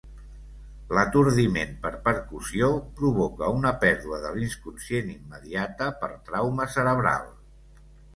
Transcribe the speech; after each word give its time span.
L'atordiment 0.97 1.75
per 1.83 1.91
percussió 2.07 2.69
provoca 3.01 3.49
una 3.57 3.73
pèrdua 3.83 4.19
de 4.23 4.31
l'inconscient 4.37 5.13
immediata 5.17 5.91
per 6.01 6.11
trauma 6.31 6.67
cerebral. 6.79 7.29